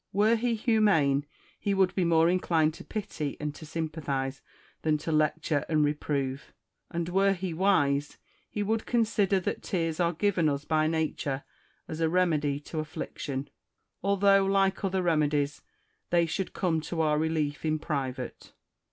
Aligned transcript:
Were 0.13 0.35
he 0.35 0.55
humane, 0.55 1.27
he 1.59 1.75
would 1.75 1.93
be 1.93 2.03
more 2.05 2.27
inclined 2.27 2.73
to 2.73 2.83
pity 2.83 3.37
and 3.39 3.53
to 3.53 3.67
sympathise 3.67 4.41
than 4.81 4.97
to 4.97 5.11
lecture 5.11 5.63
and 5.69 5.85
reprove; 5.85 6.55
and 6.89 7.07
were 7.07 7.33
he 7.33 7.53
wise, 7.53 8.17
he 8.49 8.63
would 8.63 8.87
consider 8.87 9.39
that 9.41 9.61
tears 9.61 9.99
are 9.99 10.11
given 10.13 10.49
us 10.49 10.65
by 10.65 10.87
Nature 10.87 11.43
as 11.87 11.99
a 12.01 12.09
remedy 12.09 12.59
to 12.61 12.79
affliction, 12.79 13.47
although, 14.01 14.43
like 14.47 14.83
other 14.83 15.03
remedies, 15.03 15.61
they 16.09 16.25
should 16.25 16.51
come 16.53 16.81
to 16.81 17.01
our 17.01 17.19
relief 17.19 17.63
in 17.63 17.77
private. 17.77 18.53